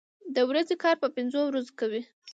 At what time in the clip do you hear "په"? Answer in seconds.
1.03-1.07